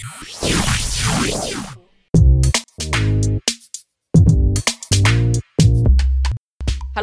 Hello 0.00 0.08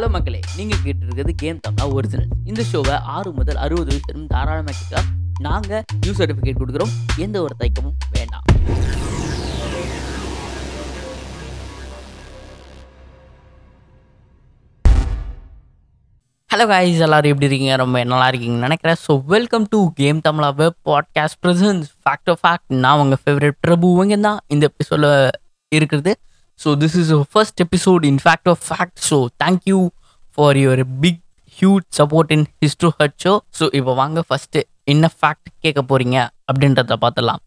மக்களே. 0.08 0.40
நீங்கள் 0.56 0.78
கேட்டு 0.82 1.04
இருக்கிறது 1.04 1.34
கேம் 1.34 1.58
தமிழா 1.68 1.92
ஒரிஜினல் 1.92 2.28
இந்த 2.44 2.64
ஷோவை 2.72 2.90
ஆறு 2.90 3.32
முதல் 3.32 3.56
அறுபது 3.56 4.00
வயசு 4.04 4.26
தாராளமாக 4.26 5.02
நாங்கள் 5.38 5.82
நியூ 6.00 6.12
சர்டிஃபிகேட் 6.12 6.60
கொடுக்குறோம். 6.60 6.90
எந்த 7.16 7.42
ஒரு 7.42 7.54
தயக்கமும் 7.58 7.96
வேண்டாம். 8.10 8.42
ஹலோ 16.50 16.64
காய்ஸ் 16.68 17.00
எல்லாரும் 17.06 17.30
எப்படி 17.32 17.46
இருக்கீங்க? 17.46 17.72
ரொம்ப 17.80 17.96
நல்லா 18.10 18.26
இருக்கீங்கன்னு 18.30 18.66
நினைக்கிறேன். 18.66 18.98
So 19.06 19.12
welcome 19.32 19.64
to 19.72 19.78
game 19.98 20.20
Tamizha 20.26 20.48
web 20.60 20.76
podcast 20.88 21.38
presents 21.42 21.88
fact 22.04 22.30
of 22.32 22.40
fact 22.44 22.70
நான் 22.84 23.00
உங்கள் 23.02 23.20
ஃபேவரட் 23.22 23.56
பிரபு 23.64 23.88
இவங்க 23.94 24.16
தான். 24.26 24.38
இந்த 24.54 24.64
எபிசோடில் 24.70 25.08
இருக்கிறது. 25.72 26.12
So 26.60 26.70
this 26.82 26.96
is 27.02 27.10
first 27.32 27.60
episode 27.64 28.04
in 28.10 28.20
fact 28.24 28.48
of 28.52 28.62
fact 28.68 29.02
so 29.08 29.18
thank you 29.42 29.80
for 30.38 30.60
your 30.62 30.82
big 31.04 31.20
huge 31.58 31.86
support 31.98 32.32
in 32.36 32.46
history 32.64 32.90
hut 33.00 33.18
show 33.24 33.34
so 33.58 33.68
இப்போ 33.80 33.94
வாங்க 34.00 34.24
first 34.28 34.62
என்ன 34.94 35.10
ஃபேக்ட் 35.18 35.50
கேட்க 35.66 35.82
போகிறீங்க 35.90 36.16
அப்படின்றத 36.50 36.98
பார்த்துடலாம். 37.04 37.42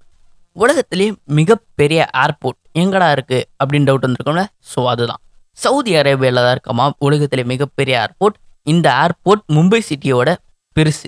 உலகத்திலே 0.55 1.09
மிகப்பெரிய 1.39 1.99
ஏர்போர்ட் 2.25 2.61
எங்கடா 2.83 3.09
இருக்குது 3.17 3.47
அப்படின்னு 3.59 3.89
டவுட் 3.89 4.07
வந்திருக்கோம்ல? 4.07 4.45
ஸோ 4.71 4.79
அதுதான். 4.93 5.21
சவுதி 5.57 5.91
அரேபியாவில் 6.01 6.43
தான் 6.45 6.55
இருக்கமா? 6.57 6.87
உலகத்திலே 7.07 7.43
மிகப்பெரிய 7.55 7.95
ஏர்போர்ட் 8.05 8.39
இந்த 8.67 8.87
ஏர்போர்ட் 9.03 9.43
மும்பை 9.57 9.79
சிட்டியோட 9.89 10.29
பெருசு. 10.75 11.07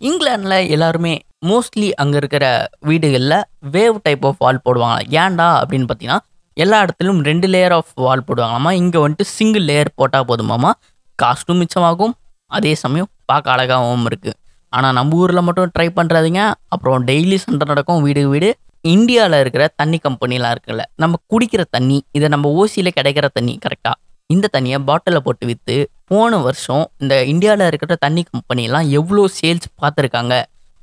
இங்கிலாண்டில் 0.00 0.68
எல்லாருமே 0.74 1.14
மோஸ்ட்லி 1.48 1.88
அங்கே 2.02 2.16
இருக்கிற 2.20 2.44
வீடுகளில் 2.88 3.36
வேவ் 3.74 3.98
டைப் 4.06 4.24
ஆஃப் 4.28 4.40
வால் 4.44 4.64
போடுவாங்க 4.66 4.98
ஏன்டா 5.22 5.48
அப்படின்னு 5.60 5.88
பார்த்தீங்கன்னா 5.90 6.18
எல்லா 6.56 6.78
இடத்துலையும் 6.84 7.20
ரெண்டு 7.28 7.46
லேயர் 7.54 7.74
ஆஃப் 7.76 7.92
வால் 8.04 8.24
போடுவாங்களாமா. 8.28 8.70
இங்கே 8.80 8.98
வந்துட்டு 9.04 9.26
சிங்கிள் 9.36 9.64
லேயர் 9.70 9.90
போட்டால் 10.00 10.26
போதுமாமா. 10.30 10.70
காஸ்ட்டும் 11.18 11.60
மிச்சமாகும். 11.62 12.14
அதே 12.56 12.72
சமயம் 12.82 13.10
பார்க்க 13.30 13.54
அழகாகவும் 13.54 14.06
இருக்குது 14.10 14.36
ஆனால் 14.76 14.94
நம்ம 14.98 15.16
ஊரில் 15.22 15.46
மட்டும் 15.46 15.72
ட்ரை 15.76 15.88
பண்ணுறாதீங்க 15.98 16.42
அப்புறம் 16.74 17.06
டெய்லி 17.10 17.36
சண்டை 17.44 17.64
நடக்கும் 17.70 18.02
வீடு 18.06 18.22
வீடு. 18.32 18.50
இந்தியாவில் 18.94 19.40
இருக்கிற 19.42 19.64
தண்ணி 19.80 19.98
கம்பெனிலாம் 20.06 20.52
இருக்குல்ல 20.54 20.84
நம்ம 21.02 21.18
குடிக்கிற 21.32 21.62
தண்ணி 21.76 21.98
இதை 22.16 22.28
நம்ம 22.34 22.50
ஓசியில் 22.60 22.96
கிடைக்கிற 22.98 23.26
தண்ணி 23.38 23.54
கரெக்டாக 23.64 23.96
இந்த 24.34 24.46
தண்ணியை 24.54 24.78
பாட்டிலில் 24.88 25.24
போட்டு 25.26 25.44
விற்று 25.50 25.76
போன 26.10 26.38
வருஷம் 26.46 26.84
இந்த 27.02 27.14
இந்தியாவில் 27.32 27.66
இருக்கிற 27.70 27.94
தண்ணி 28.04 28.22
கம்பெனிலாம் 28.30 28.86
எவ்வளோ 28.98 29.24
சேல்ஸ் 29.40 29.68
பார்த்துருக்காங்க 29.82 30.34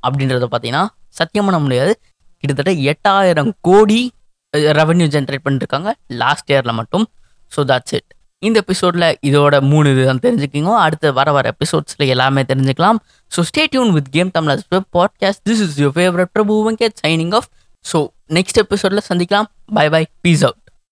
அப்படின்றத 0.06 0.46
பார்த்தீங்கன்னா 0.52 0.84
சத்தியம் 1.18 1.46
பண்ண 1.48 1.58
முடியாது. 1.64 1.92
கிட்டத்தட்ட 2.42 2.72
எட்டாயிரம் 2.90 3.50
கோடி 3.68 4.00
ரெவன்யூ 4.78 5.06
ஜென்ரேட் 5.14 5.44
பண்ணிருக்காங்க 5.46 5.90
லாஸ்ட் 6.20 6.50
இயரில் 6.52 6.78
மட்டும். 6.80 7.04
ஸோ 7.52 7.62
தட்ஸ் 7.70 7.94
இட் 7.98 8.08
இந்த 8.42 8.58
எபிசோடில் 8.64 9.06
இதோட 9.28 9.54
மூணு 9.70 9.86
இது 9.94 10.02
தான் 10.10 10.22
தெரிஞ்சுக்கிங்க. 10.24 10.72
அடுத்து 10.84 11.08
வர 11.18 11.28
வர 11.36 11.44
எபிசோட்ஸில் 11.54 12.04
எல்லாமே 12.14 12.42
தெரிஞ்சுக்கலாம். 12.50 12.98
So 13.32 13.42
stay 13.48 13.64
tune 13.72 13.92
with 13.96 14.10
game 14.16 14.30
Tamil 14.36 14.62
podcast 14.98 15.42
this 15.50 15.62
is 15.66 15.76
your 15.82 15.96
favourite 15.98 16.32
Prabhu 16.36 16.56
Venkat 16.68 16.96
signing 17.04 17.34
off 17.40 17.48
so 17.84 18.00
next 18.38 18.60
எபிசோடில் 18.64 19.06
சந்திக்கலாம். 19.10 19.48
By 19.78 19.86
by 19.96 20.02
peace 20.26 20.44
out 20.48 20.62